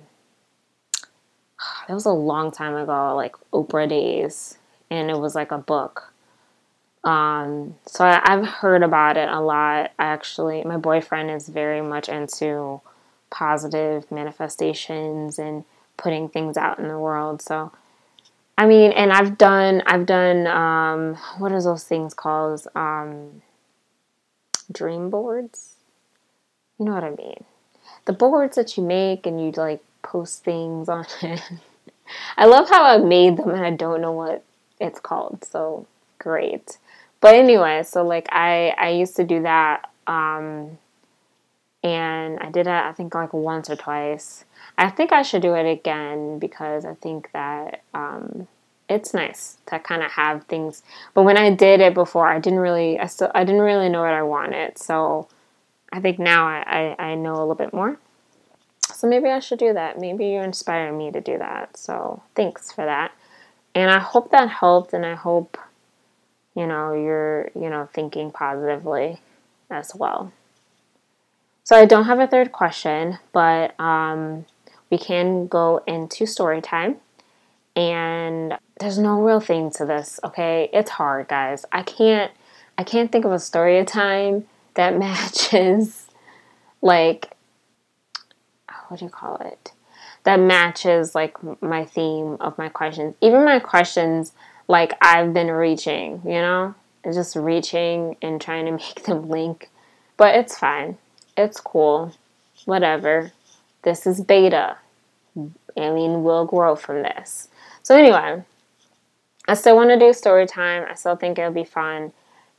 it 1.89 1.95
was 1.95 2.07
a 2.07 2.11
long 2.11 2.51
time 2.51 2.75
ago, 2.75 3.15
like 3.15 3.37
Oprah 3.53 3.89
days, 3.89 4.59
and 4.91 5.11
it 5.11 5.19
was 5.19 5.35
like 5.35 5.53
a 5.53 5.59
book. 5.59 6.13
Um, 7.05 7.77
so 7.87 8.05
I, 8.05 8.21
I've 8.25 8.47
heard 8.47 8.83
about 8.83 9.17
it 9.17 9.29
a 9.29 9.41
lot. 9.41 9.93
I 9.99 10.07
actually, 10.07 10.65
my 10.65 10.77
boyfriend 10.77 11.31
is 11.31 11.49
very 11.49 11.81
much 11.81 12.09
into 12.09 12.81
positive 13.31 14.11
manifestations 14.11 15.39
and 15.39 15.65
putting 15.97 16.29
things 16.29 16.57
out 16.57 16.79
in 16.79 16.89
the 16.89 16.99
world. 16.99 17.41
So, 17.43 17.73
I 18.59 18.67
mean, 18.67 18.91
and 18.93 19.13
I've 19.13 19.39
done, 19.39 19.83
I've 19.87 20.07
done, 20.07 20.47
um, 20.49 21.15
what 21.39 21.53
are 21.53 21.63
those 21.63 21.85
things 21.85 22.13
called? 22.13 22.67
Um, 22.75 23.43
dream 24.73 25.11
boards. 25.11 25.75
You 26.79 26.87
know 26.87 26.93
what 26.93 27.05
I 27.05 27.11
mean? 27.11 27.45
The 28.05 28.13
boards 28.13 28.57
that 28.57 28.77
you 28.77 28.83
make 28.83 29.27
and 29.27 29.41
you 29.41 29.53
like 29.53 29.83
post 30.03 30.45
things 30.45 30.89
on 30.89 31.07
it. 31.23 31.41
I 32.37 32.47
love 32.47 32.69
how 32.69 32.85
I 32.85 32.99
made 32.99 33.37
them 33.37 33.51
and 33.51 33.65
I 33.65 33.71
don't 33.71 34.01
know 34.01 34.13
what 34.13 34.45
it's 34.81 35.01
called. 35.01 35.45
So 35.45 35.87
great. 36.19 36.79
But 37.21 37.35
anyway, 37.35 37.83
so 37.83 38.05
like 38.05 38.29
I 38.31 38.75
I 38.79 38.91
used 38.91 39.17
to 39.17 39.25
do 39.25 39.43
that 39.43 39.91
um 40.07 40.79
and 41.83 42.39
I 42.41 42.51
did 42.51 42.67
it 42.67 42.71
I 42.71 42.93
think 42.93 43.15
like 43.15 43.33
once 43.33 43.71
or 43.71 43.77
twice. 43.77 44.45
I 44.79 44.91
think 44.91 45.13
I 45.13 45.23
should 45.23 45.43
do 45.43 45.55
it 45.55 45.71
again 45.71 46.39
because 46.39 46.85
I 46.85 46.95
think 46.95 47.31
that 47.33 47.83
um 47.95 48.49
it's 48.89 49.13
nice 49.13 49.59
to 49.67 49.81
kind 49.81 50.03
of 50.03 50.13
have 50.13 50.45
things 50.45 50.83
but 51.13 51.25
when 51.25 51.37
I 51.37 51.51
did 51.51 51.81
it 51.81 51.93
before 51.95 52.29
I 52.29 52.39
didn't 52.39 52.61
really 52.61 52.99
I 52.99 53.07
still 53.07 53.31
I 53.35 53.45
didn't 53.45 53.63
really 53.63 53.89
know 53.89 54.03
what 54.03 54.13
I 54.13 54.23
wanted. 54.23 54.79
So 54.79 55.29
I 55.93 56.01
think 56.01 56.19
now 56.19 56.47
I, 56.47 56.95
I, 56.99 57.11
I 57.11 57.15
know 57.15 57.33
a 57.33 57.39
little 57.39 57.55
bit 57.55 57.73
more. 57.73 57.99
So 58.97 59.07
maybe 59.07 59.29
I 59.29 59.41
should 59.41 59.59
do 59.59 59.75
that. 59.75 59.99
Maybe 59.99 60.27
you 60.27 60.41
inspire 60.41 60.91
me 60.93 61.11
to 61.11 61.21
do 61.21 61.37
that. 61.39 61.77
So 61.77 62.23
thanks 62.35 62.73
for 62.73 62.85
that. 62.85 63.13
And 63.75 63.91
I 63.91 63.99
hope 63.99 64.31
that 64.31 64.49
helped 64.49 64.95
and 64.95 65.05
I 65.05 65.15
hope 65.15 65.59
you 66.55 66.67
know 66.67 66.95
you're, 66.95 67.51
you 67.55 67.69
know, 67.69 67.89
thinking 67.93 68.31
positively 68.31 69.21
as 69.71 69.95
well. 69.95 70.33
So 71.65 71.77
I 71.77 71.85
don't 71.85 72.05
have 72.05 72.21
a 72.21 72.27
third 72.27 72.53
question, 72.53 73.19
but 73.33 73.79
um, 73.79 74.47
we 74.89 74.97
can 74.97 75.47
go 75.47 75.83
into 75.87 76.25
story 76.25 76.63
time. 76.63 76.97
And 77.75 78.57
there's 78.81 78.99
no 78.99 79.21
real 79.21 79.41
thing 79.41 79.71
to 79.73 79.85
this, 79.85 80.19
okay? 80.25 80.71
It's 80.73 80.93
hard, 80.93 81.29
guys. 81.29 81.67
I 81.71 81.83
can't 81.83 82.33
I 82.79 82.85
can't 82.85 83.13
think 83.13 83.27
of 83.27 83.33
a 83.33 83.39
story 83.39 83.85
time 83.85 84.47
that 84.75 84.97
matches 84.99 86.07
like 86.81 87.36
what 88.89 89.01
do 89.01 89.07
you 89.07 89.11
call 89.11 89.37
it? 89.37 89.73
That 90.25 90.41
matches 90.41 91.15
like 91.15 91.37
my 91.63 91.85
theme 91.85 92.37
of 92.41 92.59
my 92.59 92.69
questions. 92.69 93.15
Even 93.21 93.45
my 93.45 93.59
questions, 93.59 94.33
like 94.69 94.95
I've 95.01 95.33
been 95.33 95.51
reaching, 95.51 96.21
you 96.25 96.33
know, 96.33 96.75
just 97.05 97.37
reaching 97.37 98.17
and 98.21 98.41
trying 98.41 98.67
to 98.67 98.73
make 98.73 99.05
them 99.05 99.29
link. 99.29 99.71
But 100.17 100.35
it's 100.35 100.59
fine. 100.59 100.99
It's 101.37 101.61
cool. 101.61 102.13
Whatever. 102.65 103.33
This 103.83 104.07
is 104.07 104.21
beta. 104.21 104.79
I 105.37 105.91
mean, 105.91 106.23
we'll 106.23 106.47
grow 106.47 106.75
from 106.75 107.03
this. 107.03 107.49
So, 107.83 107.95
anyway, 107.95 108.43
I 109.47 109.55
still 109.55 109.77
want 109.77 109.91
to 109.91 109.99
do 109.99 110.13
story 110.13 110.47
time. 110.47 110.87
I 110.91 110.95
still 110.95 111.17
think 111.17 111.39
it'll 111.39 111.53
be 111.53 111.65
fun. 111.65 112.13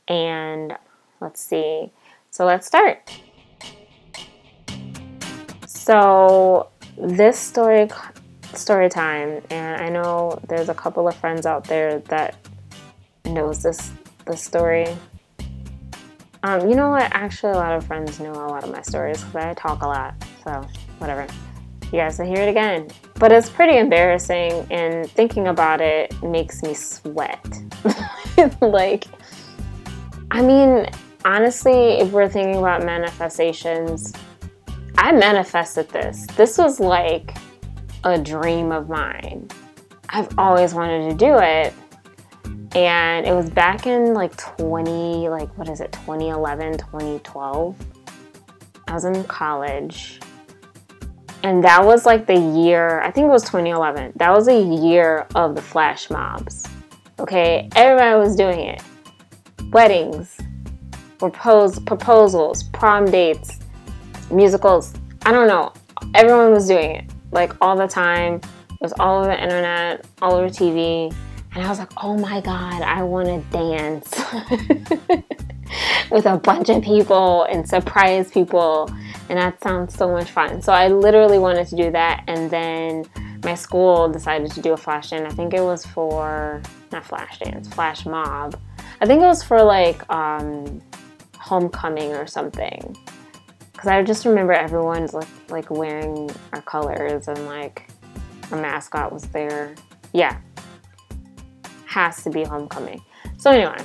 And 0.06 0.74
let's 1.20 1.40
see. 1.40 1.90
So, 2.30 2.46
let's 2.46 2.66
start. 2.66 3.20
So 5.88 6.68
this 6.98 7.38
story 7.38 7.88
story 8.52 8.90
time, 8.90 9.40
and 9.48 9.80
I 9.80 9.88
know 9.88 10.38
there's 10.46 10.68
a 10.68 10.74
couple 10.74 11.08
of 11.08 11.14
friends 11.14 11.46
out 11.46 11.64
there 11.64 12.00
that 12.10 12.36
knows 13.24 13.62
this 13.62 13.90
this 14.26 14.42
story. 14.44 14.86
Um, 16.42 16.68
you 16.68 16.76
know 16.76 16.90
what? 16.90 17.04
Actually, 17.14 17.52
a 17.52 17.56
lot 17.56 17.72
of 17.72 17.86
friends 17.86 18.20
know 18.20 18.32
a 18.32 18.52
lot 18.52 18.64
of 18.64 18.70
my 18.70 18.82
stories 18.82 19.24
because 19.24 19.46
I 19.46 19.54
talk 19.54 19.80
a 19.80 19.86
lot. 19.86 20.14
So 20.44 20.62
whatever. 20.98 21.26
You 21.84 22.00
guys 22.00 22.18
will 22.18 22.26
hear 22.26 22.42
it 22.42 22.50
again. 22.50 22.88
But 23.14 23.32
it's 23.32 23.48
pretty 23.48 23.78
embarrassing, 23.78 24.66
and 24.70 25.10
thinking 25.10 25.46
about 25.46 25.80
it 25.80 26.12
makes 26.22 26.62
me 26.62 26.74
sweat. 26.74 27.62
like, 28.60 29.06
I 30.30 30.42
mean, 30.42 30.86
honestly, 31.24 31.92
if 32.00 32.12
we're 32.12 32.28
thinking 32.28 32.56
about 32.56 32.84
manifestations, 32.84 34.12
I 35.00 35.12
manifested 35.12 35.88
this. 35.90 36.26
This 36.36 36.58
was 36.58 36.80
like 36.80 37.36
a 38.02 38.18
dream 38.18 38.72
of 38.72 38.88
mine. 38.88 39.48
I've 40.08 40.36
always 40.36 40.74
wanted 40.74 41.08
to 41.08 41.16
do 41.16 41.38
it. 41.38 41.72
And 42.74 43.24
it 43.24 43.32
was 43.32 43.48
back 43.48 43.86
in 43.86 44.12
like 44.12 44.36
20, 44.36 45.28
like 45.28 45.56
what 45.56 45.68
is 45.68 45.80
it, 45.80 45.92
2011, 45.92 46.78
2012. 46.78 47.76
I 48.88 48.92
was 48.92 49.04
in 49.04 49.22
college. 49.24 50.18
And 51.44 51.62
that 51.62 51.84
was 51.84 52.04
like 52.04 52.26
the 52.26 52.34
year, 52.34 53.00
I 53.00 53.12
think 53.12 53.26
it 53.28 53.30
was 53.30 53.44
2011. 53.44 54.14
That 54.16 54.32
was 54.32 54.48
a 54.48 54.60
year 54.60 55.28
of 55.36 55.54
the 55.54 55.62
flash 55.62 56.10
mobs. 56.10 56.66
Okay, 57.20 57.68
everybody 57.76 58.18
was 58.18 58.34
doing 58.34 58.58
it. 58.58 58.82
Weddings, 59.70 60.36
propose 61.20 61.78
proposals, 61.78 62.64
prom 62.64 63.04
dates, 63.04 63.60
musicals. 64.30 64.94
I 65.24 65.32
don't 65.32 65.48
know. 65.48 65.72
Everyone 66.14 66.52
was 66.52 66.66
doing 66.66 66.92
it 66.92 67.10
like 67.32 67.52
all 67.60 67.76
the 67.76 67.88
time. 67.88 68.40
It 68.70 68.80
was 68.80 68.92
all 68.98 69.20
over 69.20 69.28
the 69.28 69.42
internet, 69.42 70.06
all 70.22 70.34
over 70.34 70.48
TV. 70.48 71.14
And 71.54 71.64
I 71.64 71.68
was 71.68 71.78
like, 71.78 71.90
oh 72.02 72.16
my 72.16 72.40
God, 72.40 72.82
I 72.82 73.02
want 73.02 73.26
to 73.26 73.40
dance 73.50 74.10
with 76.10 76.26
a 76.26 76.36
bunch 76.36 76.68
of 76.68 76.82
people 76.82 77.44
and 77.44 77.68
surprise 77.68 78.30
people. 78.30 78.90
And 79.28 79.38
that 79.38 79.60
sounds 79.62 79.94
so 79.94 80.10
much 80.10 80.30
fun. 80.30 80.62
So 80.62 80.72
I 80.72 80.88
literally 80.88 81.38
wanted 81.38 81.66
to 81.68 81.76
do 81.76 81.90
that. 81.90 82.24
And 82.28 82.50
then 82.50 83.04
my 83.44 83.54
school 83.54 84.08
decided 84.08 84.50
to 84.52 84.60
do 84.60 84.72
a 84.72 84.76
flash 84.76 85.10
dance. 85.10 85.32
I 85.32 85.34
think 85.34 85.54
it 85.54 85.62
was 85.62 85.84
for, 85.84 86.62
not 86.92 87.04
flash 87.04 87.38
dance, 87.38 87.68
flash 87.68 88.06
mob. 88.06 88.58
I 89.00 89.06
think 89.06 89.22
it 89.22 89.26
was 89.26 89.42
for 89.42 89.62
like 89.62 90.08
um, 90.12 90.80
homecoming 91.36 92.12
or 92.12 92.26
something. 92.26 92.96
Because 93.78 93.92
I 93.92 94.02
just 94.02 94.26
remember 94.26 94.52
everyone's 94.52 95.14
like, 95.14 95.28
like 95.50 95.70
wearing 95.70 96.28
our 96.52 96.60
colors 96.62 97.28
and 97.28 97.46
like 97.46 97.88
our 98.50 98.60
mascot 98.60 99.12
was 99.12 99.22
there. 99.28 99.76
Yeah, 100.12 100.36
has 101.86 102.24
to 102.24 102.30
be 102.30 102.42
homecoming. 102.42 103.00
So, 103.36 103.52
anyway, 103.52 103.78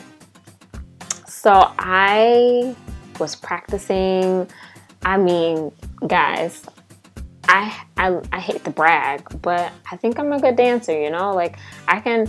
so 1.27 1.71
I 1.77 2.75
was 3.19 3.35
practicing. 3.35 4.49
I 5.05 5.17
mean, 5.17 5.71
guys, 6.07 6.63
I, 7.47 7.85
I 7.95 8.19
I 8.31 8.39
hate 8.39 8.63
to 8.63 8.71
brag, 8.71 9.43
but 9.43 9.71
I 9.91 9.95
think 9.97 10.17
I'm 10.17 10.33
a 10.33 10.39
good 10.39 10.55
dancer, 10.55 10.99
you 10.99 11.11
know? 11.11 11.35
Like 11.35 11.57
I 11.87 11.99
can 11.99 12.27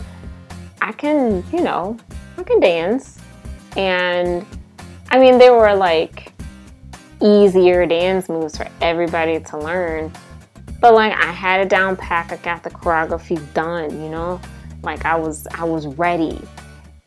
I 0.83 0.93
can, 0.93 1.43
you 1.51 1.63
know, 1.63 1.97
I 2.37 2.43
can 2.43 2.61
dance. 2.61 3.19
And 3.75 4.45
I 5.09 5.19
mean, 5.19 5.39
there 5.39 5.55
were 5.55 5.75
like 5.75 6.34
easier 7.23 7.87
dance 7.87 8.29
moves 8.29 8.57
for 8.57 8.67
everybody 8.81 9.41
to 9.41 9.59
learn. 9.59 10.13
But 10.81 10.95
like 10.95 11.13
I 11.15 11.33
had 11.33 11.61
it 11.61 11.69
down 11.69 11.97
pat, 11.97 12.31
I 12.33 12.37
got 12.37 12.63
the 12.63 12.71
choreography 12.71 13.41
done, 13.55 13.91
you 14.03 14.09
know? 14.09 14.41
Like 14.83 15.05
I 15.05 15.17
was 15.17 15.47
I 15.49 15.65
was 15.65 15.87
ready. 15.87 16.41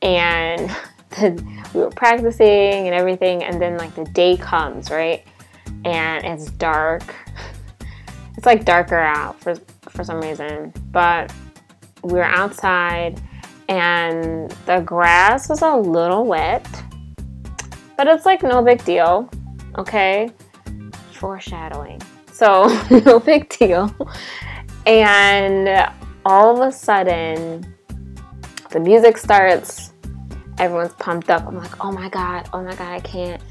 And 0.01 0.69
the, 1.11 1.43
we 1.73 1.81
were 1.81 1.91
practicing 1.91 2.87
and 2.87 2.93
everything 2.93 3.43
and 3.43 3.61
then 3.61 3.77
like 3.77 3.95
the 3.95 4.05
day 4.05 4.37
comes, 4.37 4.89
right? 4.89 5.23
And 5.85 6.25
it's 6.25 6.51
dark. 6.51 7.03
It's 8.35 8.45
like 8.45 8.65
darker 8.65 8.99
out 8.99 9.39
for 9.41 9.55
for 9.89 10.03
some 10.03 10.21
reason. 10.21 10.71
But 10.91 11.33
we 12.03 12.13
were 12.13 12.23
outside 12.23 13.19
and 13.67 14.51
the 14.65 14.81
grass 14.81 15.49
was 15.49 15.61
a 15.61 15.75
little 15.75 16.25
wet. 16.25 16.67
But 17.97 18.07
it's 18.07 18.25
like 18.25 18.43
no 18.43 18.61
big 18.61 18.83
deal. 18.85 19.29
Okay? 19.77 20.29
Foreshadowing. 21.13 22.01
So, 22.31 22.67
no 23.05 23.19
big 23.19 23.49
deal. 23.49 23.93
And 24.85 25.91
all 26.25 26.61
of 26.61 26.67
a 26.67 26.71
sudden, 26.71 27.65
the 28.69 28.79
music 28.79 29.17
starts, 29.17 29.93
everyone's 30.59 30.93
pumped 30.93 31.29
up. 31.29 31.47
I'm 31.47 31.57
like, 31.57 31.83
oh 31.83 31.91
my 31.91 32.09
God, 32.09 32.49
oh 32.53 32.61
my 32.61 32.75
God, 32.75 32.91
I 32.91 32.99
can't. 32.99 33.41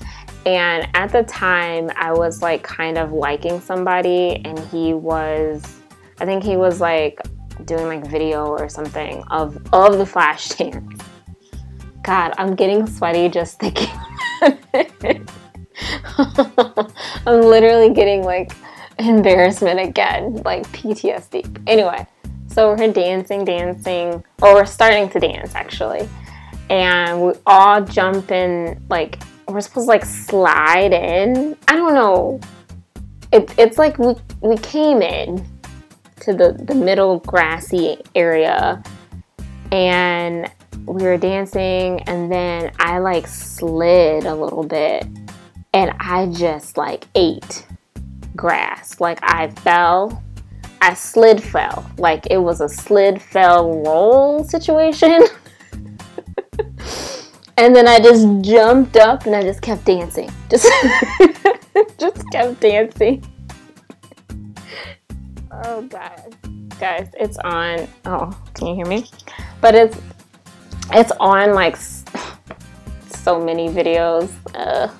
And 0.45 0.89
at 0.95 1.11
the 1.11 1.25
time, 1.25 1.91
I 1.97 2.13
was 2.13 2.43
like 2.43 2.63
kind 2.63 2.99
of 2.99 3.13
liking 3.13 3.61
somebody, 3.61 4.41
and 4.45 4.59
he 4.59 4.95
was, 4.95 5.81
I 6.21 6.25
think 6.25 6.45
he 6.45 6.57
was 6.57 6.81
like 6.81 7.21
doing 7.65 7.87
like 7.87 8.07
video 8.07 8.47
or 8.47 8.69
something 8.69 9.25
of 9.31 9.59
of 9.73 9.99
the 9.99 10.07
flash 10.07 10.49
dance. 10.51 11.03
God, 12.03 12.35
I'm 12.39 12.55
getting 12.55 12.87
sweaty 12.87 13.29
just 13.29 13.59
thinking. 13.59 13.91
I'm 17.27 17.41
literally 17.43 17.93
getting 17.93 18.23
like 18.23 18.53
embarrassment 18.99 19.81
again, 19.81 20.43
like 20.45 20.67
PTSD. 20.69 21.63
Anyway, 21.67 22.07
so 22.49 22.75
we're 22.75 22.93
dancing, 22.93 23.45
dancing, 23.45 24.25
or 24.43 24.55
we're 24.55 24.67
starting 24.67 25.09
to 25.11 25.21
dance 25.21 25.55
actually. 25.55 26.09
And 26.71 27.23
we 27.23 27.33
all 27.47 27.85
jump 27.85 28.31
in, 28.31 28.83
like, 28.89 29.23
we're 29.47 29.61
supposed 29.61 29.87
to 29.87 29.91
like 29.91 30.05
slide 30.05 30.93
in. 30.93 31.57
I 31.69 31.77
don't 31.77 31.95
know. 31.95 32.41
It, 33.33 33.53
it's 33.59 33.79
like 33.79 33.99
we, 33.99 34.15
we 34.41 34.57
came 34.57 35.03
in 35.03 35.47
to 36.21 36.33
the, 36.33 36.53
the 36.53 36.75
middle 36.75 37.21
grassy 37.21 37.99
area 38.15 38.83
and 39.71 40.51
we 40.87 41.03
were 41.03 41.17
dancing 41.17 42.01
and 42.03 42.31
then 42.31 42.73
I 42.79 42.99
like 42.99 43.27
slid 43.27 44.25
a 44.25 44.35
little 44.35 44.65
bit 44.65 45.07
and 45.77 45.95
I 46.01 46.27
just 46.33 46.79
like 46.79 47.07
ate 47.15 47.67
grass. 48.35 48.99
Like 48.99 49.19
I 49.23 49.51
fell 49.51 50.23
I 50.81 50.95
slid 50.95 51.43
fell. 51.43 51.85
Like 51.99 52.27
it 52.31 52.39
was 52.39 52.63
a 52.63 52.69
slid 52.69 53.21
fell 53.21 53.83
roll 53.83 54.43
situation. 54.43 55.21
and 57.59 57.77
then 57.77 57.87
I 57.87 57.99
just 57.99 58.27
jumped 58.41 58.97
up 58.97 59.27
and 59.27 59.37
I 59.37 59.43
just 59.43 59.61
kept 59.61 59.85
dancing. 59.85 60.31
Just 60.49 60.67
just 61.99 62.31
kept 62.31 62.61
dancing. 62.61 63.23
Oh 65.51 65.83
god. 65.83 66.37
Guys, 66.81 67.11
it's 67.21 67.37
on. 67.39 67.87
Oh, 68.07 68.39
can 68.55 68.69
you 68.69 68.75
hear 68.77 68.87
me? 68.87 69.07
But 69.61 69.75
it's 69.75 69.99
it's 70.93 71.13
on 71.21 71.53
like 71.53 71.77
so 73.09 73.39
many 73.45 73.69
videos. 73.69 74.31
I 74.55 74.91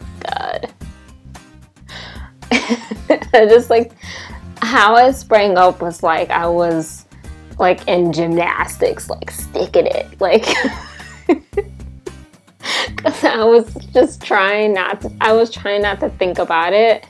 just 3.33 3.71
like 3.71 3.93
how 4.63 4.95
I 4.95 5.11
sprang 5.11 5.57
up 5.57 5.81
was 5.81 6.03
like 6.03 6.31
I 6.31 6.47
was 6.47 7.07
like 7.59 7.87
in 7.89 8.13
gymnastics, 8.13 9.09
like 9.09 9.31
sticking 9.31 9.87
it, 9.87 10.21
like 10.21 10.47
because 12.97 13.25
I 13.25 13.45
was 13.45 13.73
just 13.93 14.23
trying 14.23 14.75
not 14.75 15.01
to. 15.03 15.13
I 15.21 15.33
was 15.33 15.51
trying 15.51 15.83
not 15.83 16.01
to 16.01 16.11
think 16.11 16.39
about 16.39 16.73
it 16.73 17.07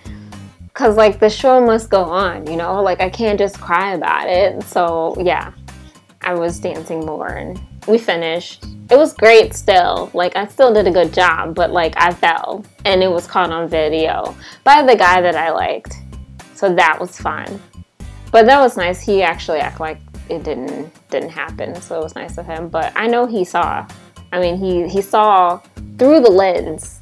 because 0.62 0.96
like 0.96 1.18
the 1.18 1.30
show 1.30 1.64
must 1.64 1.90
go 1.90 2.04
on, 2.04 2.46
you 2.46 2.56
know. 2.56 2.82
Like 2.82 3.00
I 3.00 3.10
can't 3.10 3.38
just 3.38 3.60
cry 3.60 3.94
about 3.94 4.28
it. 4.28 4.62
So 4.64 5.16
yeah, 5.20 5.52
I 6.22 6.34
was 6.34 6.58
dancing 6.58 7.04
more, 7.04 7.28
and 7.28 7.60
we 7.86 7.98
finished. 7.98 8.64
It 8.90 8.96
was 8.96 9.12
great 9.12 9.54
still. 9.54 10.10
Like 10.14 10.36
I 10.36 10.46
still 10.46 10.72
did 10.72 10.86
a 10.86 10.90
good 10.90 11.12
job, 11.12 11.54
but 11.54 11.70
like 11.72 11.94
I 11.96 12.12
fell, 12.12 12.64
and 12.84 13.02
it 13.02 13.10
was 13.10 13.26
caught 13.26 13.50
on 13.50 13.68
video 13.68 14.36
by 14.64 14.82
the 14.82 14.96
guy 14.96 15.20
that 15.20 15.36
I 15.36 15.50
liked. 15.50 15.96
So 16.54 16.74
that 16.74 16.98
was 17.00 17.18
fun. 17.18 17.60
But 18.30 18.46
that 18.46 18.60
was 18.60 18.76
nice. 18.76 19.00
He 19.00 19.22
actually 19.22 19.58
acted 19.58 19.80
like 19.80 19.98
it 20.28 20.42
didn't 20.42 20.92
didn't 21.10 21.30
happen. 21.30 21.80
So 21.80 22.00
it 22.00 22.02
was 22.02 22.14
nice 22.14 22.38
of 22.38 22.46
him. 22.46 22.68
But 22.68 22.92
I 22.96 23.06
know 23.06 23.26
he 23.26 23.44
saw. 23.44 23.86
I 24.32 24.40
mean, 24.40 24.56
he 24.56 24.88
he 24.88 25.02
saw 25.02 25.60
through 25.98 26.20
the 26.20 26.30
lens 26.30 27.00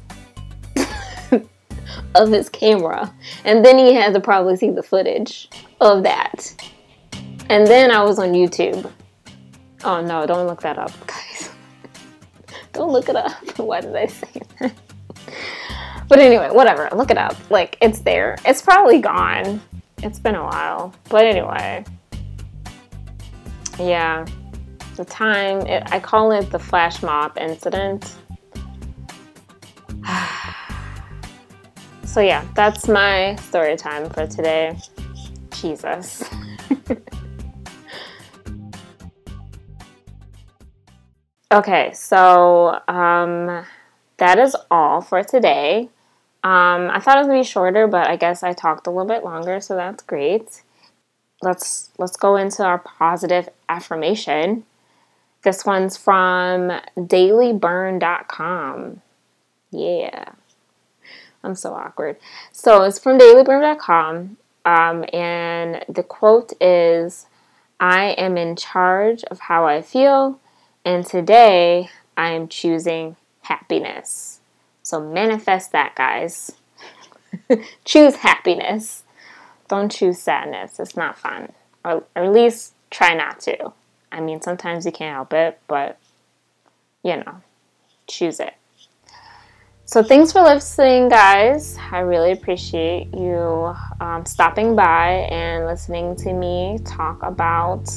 of 2.15 2.31
his 2.31 2.49
camera. 2.49 3.13
And 3.43 3.63
then 3.63 3.77
he 3.77 3.93
had 3.93 4.13
to 4.13 4.19
probably 4.19 4.55
see 4.55 4.69
the 4.69 4.83
footage 4.83 5.49
of 5.81 6.03
that. 6.03 6.53
And 7.49 7.67
then 7.67 7.91
I 7.91 8.03
was 8.03 8.19
on 8.19 8.33
YouTube. 8.33 8.91
Oh 9.87 10.01
no, 10.01 10.25
don't 10.25 10.47
look 10.47 10.61
that 10.61 10.79
up, 10.79 10.91
guys. 11.05 11.51
don't 12.73 12.91
look 12.91 13.07
it 13.07 13.15
up. 13.15 13.31
Why 13.59 13.81
did 13.81 13.95
I 13.95 14.07
say 14.07 14.41
that? 14.59 14.73
But 16.07 16.19
anyway, 16.19 16.49
whatever. 16.51 16.87
Look 16.95 17.09
it 17.09 17.17
up. 17.17 17.35
Like, 17.49 17.79
it's 17.81 17.99
there. 18.01 18.37
It's 18.45 18.61
probably 18.61 18.99
gone. 18.99 19.59
It's 20.03 20.19
been 20.19 20.35
a 20.35 20.43
while. 20.43 20.93
But 21.09 21.25
anyway. 21.25 21.83
Yeah. 23.79 24.23
The 24.97 25.05
time, 25.05 25.61
it, 25.61 25.81
I 25.91 25.99
call 25.99 26.31
it 26.31 26.51
the 26.51 26.59
flash 26.59 27.01
mob 27.01 27.35
incident. 27.39 28.13
so, 32.03 32.21
yeah, 32.21 32.45
that's 32.53 32.87
my 32.87 33.35
story 33.37 33.75
time 33.75 34.07
for 34.11 34.27
today. 34.27 34.77
Jesus. 35.49 36.23
Okay, 41.55 41.91
so 41.93 42.79
um, 42.87 43.65
that 44.17 44.39
is 44.39 44.55
all 44.69 45.01
for 45.01 45.23
today. 45.23 45.89
Um, 46.43 46.91
I 46.91 46.99
thought 46.99 47.17
it 47.17 47.21
was 47.21 47.27
gonna 47.27 47.39
be 47.39 47.43
shorter, 47.43 47.87
but 47.87 48.07
I 48.07 48.17
guess 48.17 48.43
I 48.43 48.53
talked 48.53 48.87
a 48.87 48.91
little 48.91 49.07
bit 49.07 49.23
longer, 49.23 49.59
so 49.59 49.75
that's 49.75 50.03
great. 50.03 50.61
Let's 51.41 51.89
let's 51.97 52.17
go 52.17 52.35
into 52.35 52.63
our 52.63 52.77
positive 52.77 53.49
affirmation. 53.67 54.65
This 55.43 55.65
one's 55.65 55.97
from 55.97 56.71
dailyburn.com. 56.97 59.01
Yeah. 59.71 60.25
I'm 61.43 61.55
so 61.55 61.73
awkward. 61.73 62.17
So 62.51 62.83
it's 62.83 62.97
from 62.97 63.19
dailyburn.com. 63.19 64.37
Um, 64.65 65.05
and 65.13 65.85
the 65.87 66.01
quote 66.01 66.53
is 66.59 67.27
I 67.79 68.15
am 68.17 68.37
in 68.37 68.55
charge 68.55 69.23
of 69.25 69.41
how 69.41 69.65
I 69.65 69.83
feel, 69.83 70.39
and 70.85 71.05
today 71.05 71.89
I 72.15 72.29
am 72.31 72.47
choosing 72.47 73.15
happiness. 73.41 74.39
So 74.83 75.01
manifest 75.01 75.71
that, 75.71 75.95
guys. 75.95 76.51
choose 77.85 78.17
happiness. 78.17 79.03
Don't 79.67 79.91
choose 79.91 80.19
sadness. 80.19 80.79
It's 80.79 80.95
not 80.95 81.17
fun. 81.17 81.51
Or, 81.83 82.03
or 82.15 82.23
at 82.23 82.31
least 82.31 82.73
try 82.91 83.15
not 83.15 83.39
to. 83.41 83.73
I 84.11 84.21
mean, 84.21 84.41
sometimes 84.41 84.85
you 84.85 84.91
can't 84.91 85.15
help 85.15 85.33
it, 85.33 85.59
but 85.67 85.97
you 87.03 87.17
know, 87.17 87.41
choose 88.07 88.39
it. 88.39 88.53
So, 89.87 90.01
thanks 90.01 90.31
for 90.31 90.41
listening, 90.41 91.09
guys. 91.09 91.77
I 91.91 91.99
really 91.99 92.31
appreciate 92.31 93.13
you 93.13 93.75
um, 93.99 94.25
stopping 94.25 94.75
by 94.75 95.27
and 95.29 95.67
listening 95.67 96.15
to 96.17 96.33
me 96.33 96.79
talk 96.83 97.21
about 97.21 97.87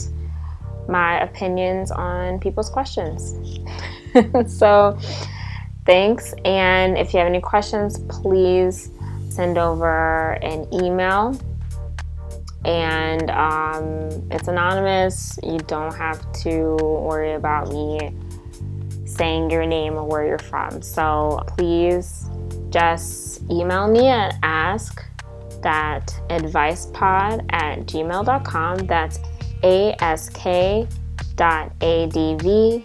my 0.89 1.21
opinions 1.21 1.91
on 1.91 2.41
people's 2.41 2.71
questions. 2.71 3.37
so, 4.47 4.99
thanks. 5.85 6.35
And 6.45 6.97
if 6.97 7.13
you 7.13 7.19
have 7.19 7.29
any 7.29 7.41
questions, 7.41 7.99
please 8.09 8.91
send 9.29 9.59
over 9.59 10.33
an 10.43 10.67
email. 10.73 11.39
And 12.65 13.31
um, 13.31 14.11
it's 14.31 14.49
anonymous. 14.49 15.39
You 15.43 15.59
don't 15.59 15.95
have 15.95 16.21
to 16.43 16.77
worry 16.83 17.35
about 17.35 17.69
me 17.69 18.13
saying 19.05 19.51
your 19.51 19.65
name 19.65 19.95
or 19.95 20.05
where 20.05 20.27
you're 20.27 20.39
from. 20.39 20.83
So 20.83 21.43
please 21.47 22.27
just 22.71 23.43
email 23.51 23.89
me 23.89 24.09
at 24.09 24.37
ask 24.43 25.05
that 25.63 26.15
advicepod 26.29 27.45
at 27.51 27.87
gmail.com. 27.87 28.79
That's 28.87 29.19
A-S-K 29.63 30.87
dot 31.37 31.73
A-D-V-I-C-E-P-O-D 31.81 32.85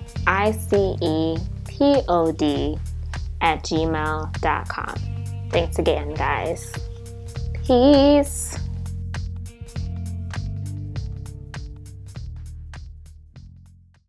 at 3.41 3.63
gmail.com. 3.63 4.95
Thanks 5.49 5.79
again, 5.79 6.13
guys. 6.13 6.71
Peace. 7.65 8.62